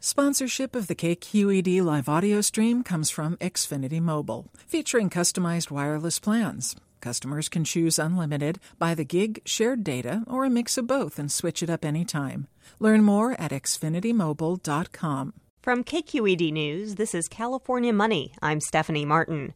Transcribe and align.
Sponsorship 0.00 0.76
of 0.76 0.86
the 0.86 0.94
KQED 0.94 1.82
live 1.82 2.08
audio 2.08 2.40
stream 2.40 2.84
comes 2.84 3.10
from 3.10 3.36
Xfinity 3.38 4.00
Mobile, 4.00 4.46
featuring 4.54 5.10
customized 5.10 5.72
wireless 5.72 6.20
plans. 6.20 6.76
Customers 7.00 7.48
can 7.48 7.64
choose 7.64 7.98
unlimited, 7.98 8.60
by 8.78 8.94
the 8.94 9.04
gig, 9.04 9.42
shared 9.44 9.82
data, 9.82 10.22
or 10.28 10.44
a 10.44 10.50
mix 10.50 10.78
of 10.78 10.86
both 10.86 11.18
and 11.18 11.32
switch 11.32 11.64
it 11.64 11.70
up 11.70 11.84
anytime. 11.84 12.46
Learn 12.78 13.02
more 13.02 13.32
at 13.40 13.50
xfinitymobile.com. 13.50 15.32
From 15.60 15.82
KQED 15.82 16.52
News, 16.52 16.94
this 16.94 17.16
is 17.16 17.26
California 17.26 17.92
Money. 17.92 18.32
I'm 18.40 18.60
Stephanie 18.60 19.04
Martin. 19.04 19.54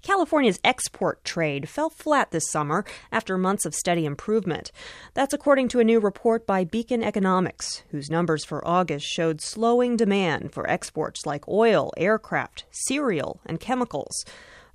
California's 0.00 0.58
export 0.64 1.22
trade 1.24 1.68
fell 1.68 1.90
flat 1.90 2.30
this 2.30 2.50
summer 2.50 2.86
after 3.12 3.36
months 3.36 3.66
of 3.66 3.74
steady 3.74 4.06
improvement. 4.06 4.72
That's 5.12 5.34
according 5.34 5.68
to 5.68 5.80
a 5.80 5.84
new 5.84 6.00
report 6.00 6.46
by 6.46 6.64
Beacon 6.64 7.02
Economics, 7.02 7.82
whose 7.90 8.10
numbers 8.10 8.46
for 8.46 8.66
August 8.66 9.06
showed 9.06 9.42
slowing 9.42 9.94
demand 9.94 10.54
for 10.54 10.68
exports 10.68 11.26
like 11.26 11.46
oil, 11.46 11.92
aircraft, 11.98 12.64
cereal, 12.70 13.38
and 13.44 13.60
chemicals. 13.60 14.24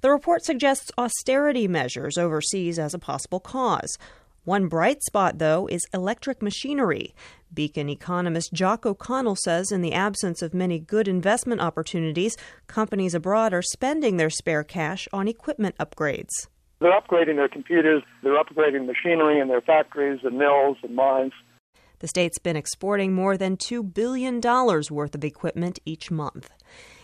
The 0.02 0.11
report 0.11 0.45
suggests 0.45 0.91
austerity 0.95 1.67
measures 1.67 2.19
overseas 2.19 2.77
as 2.77 2.94
a 2.94 2.99
possible 2.99 3.39
cause. 3.39 3.97
One 4.47 4.67
bright 4.69 5.03
spot, 5.03 5.39
though, 5.39 5.67
is 5.67 5.85
electric 5.93 6.41
machinery. 6.41 7.13
Beacon 7.53 7.89
economist 7.89 8.53
Jock 8.53 8.85
O'Connell 8.85 9.35
says 9.35 9.73
in 9.73 9.81
the 9.81 9.91
absence 9.91 10.41
of 10.41 10.53
many 10.53 10.79
good 10.79 11.09
investment 11.09 11.59
opportunities, 11.59 12.38
companies 12.65 13.13
abroad 13.13 13.53
are 13.53 13.61
spending 13.61 14.15
their 14.15 14.29
spare 14.29 14.63
cash 14.63 15.05
on 15.11 15.27
equipment 15.27 15.75
upgrades. 15.81 16.29
They're 16.79 16.97
upgrading 16.97 17.35
their 17.35 17.49
computers, 17.49 18.03
they're 18.23 18.41
upgrading 18.41 18.85
machinery 18.85 19.41
in 19.41 19.49
their 19.49 19.59
factories 19.59 20.21
and 20.23 20.38
mills 20.38 20.77
and 20.81 20.95
mines. 20.95 21.33
The 21.99 22.07
state's 22.07 22.39
been 22.39 22.55
exporting 22.55 23.13
more 23.13 23.35
than 23.35 23.57
$2 23.57 23.93
billion 23.93 24.39
worth 24.39 25.13
of 25.13 25.25
equipment 25.25 25.79
each 25.83 26.09
month. 26.09 26.52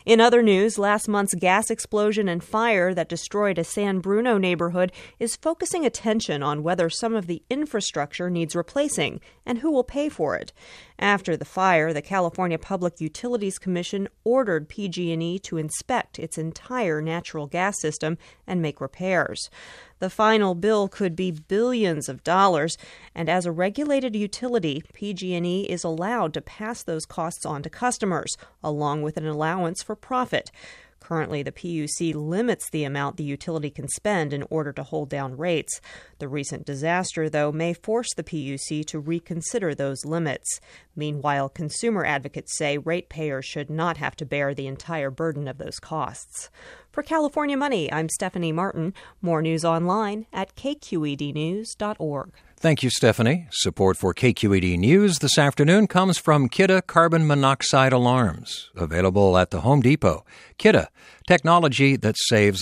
In 0.05 0.19
other 0.19 0.43
news, 0.43 0.77
last 0.77 1.07
month's 1.07 1.33
gas 1.33 1.69
explosion 1.69 2.27
and 2.27 2.43
fire 2.43 2.93
that 2.93 3.07
destroyed 3.07 3.57
a 3.57 3.63
San 3.63 3.99
Bruno 3.99 4.37
neighborhood 4.37 4.91
is 5.17 5.37
focusing 5.37 5.85
attention 5.85 6.43
on 6.43 6.61
whether 6.61 6.89
some 6.89 7.15
of 7.15 7.27
the 7.27 7.41
infrastructure 7.49 8.29
needs 8.29 8.53
replacing 8.53 9.21
and 9.45 9.59
who 9.59 9.71
will 9.71 9.83
pay 9.83 10.09
for 10.09 10.35
it. 10.35 10.51
After 10.99 11.37
the 11.37 11.45
fire, 11.45 11.93
the 11.93 12.01
California 12.01 12.57
Public 12.57 12.99
Utilities 12.99 13.57
Commission 13.57 14.09
ordered 14.25 14.67
PG&E 14.67 15.39
to 15.39 15.57
inspect 15.57 16.19
its 16.19 16.37
entire 16.37 17.01
natural 17.01 17.47
gas 17.47 17.79
system 17.79 18.17
and 18.45 18.61
make 18.61 18.81
repairs. 18.81 19.49
The 20.03 20.09
final 20.09 20.53
bill 20.53 20.89
could 20.89 21.15
be 21.15 21.31
billions 21.31 22.09
of 22.09 22.25
dollars, 22.25 22.77
and 23.15 23.29
as 23.29 23.45
a 23.45 23.53
regulated 23.53 24.17
utility, 24.17 24.83
PG&E 24.93 25.61
is 25.69 25.85
allowed 25.85 26.33
to 26.33 26.41
pass 26.41 26.83
those 26.83 27.05
costs 27.05 27.45
on 27.45 27.63
to 27.63 27.69
customers, 27.69 28.35
along 28.61 29.03
with 29.03 29.15
an 29.15 29.25
allowance 29.25 29.81
for 29.81 29.95
profit. 29.95 30.51
Currently, 30.99 31.43
the 31.43 31.51
PUC 31.53 32.13
limits 32.15 32.69
the 32.69 32.83
amount 32.83 33.15
the 33.15 33.23
utility 33.23 33.69
can 33.69 33.87
spend 33.87 34.33
in 34.33 34.43
order 34.49 34.73
to 34.73 34.83
hold 34.83 35.09
down 35.09 35.37
rates. 35.37 35.79
The 36.19 36.29
recent 36.29 36.65
disaster, 36.65 37.29
though, 37.29 37.51
may 37.51 37.73
force 37.73 38.13
the 38.13 38.23
PUC 38.23 38.85
to 38.87 38.99
reconsider 38.99 39.73
those 39.73 40.05
limits. 40.05 40.59
Meanwhile, 40.95 41.49
consumer 41.49 42.05
advocates 42.05 42.57
say 42.57 42.77
ratepayers 42.77 43.45
should 43.45 43.69
not 43.69 43.97
have 43.97 44.15
to 44.17 44.25
bear 44.25 44.53
the 44.53 44.67
entire 44.67 45.11
burden 45.11 45.47
of 45.47 45.57
those 45.57 45.79
costs. 45.79 46.49
For 46.93 47.01
California 47.01 47.57
Money, 47.57 47.91
I'm 47.91 48.07
Stephanie 48.07 48.51
Martin. 48.51 48.93
More 49.19 49.41
news 49.41 49.65
online 49.65 50.27
at 50.31 50.55
kqednews.org. 50.55 52.31
Thank 52.55 52.83
you, 52.83 52.91
Stephanie. 52.91 53.47
Support 53.49 53.97
for 53.97 54.13
KQED 54.13 54.77
News 54.77 55.17
this 55.17 55.39
afternoon 55.39 55.87
comes 55.87 56.19
from 56.19 56.47
Kidde 56.47 56.85
Carbon 56.85 57.25
Monoxide 57.25 57.93
Alarms, 57.93 58.69
available 58.75 59.39
at 59.39 59.49
the 59.49 59.61
Home 59.61 59.81
Depot. 59.81 60.23
Kidde, 60.59 60.85
technology 61.27 61.95
that 61.95 62.15
saves 62.15 62.51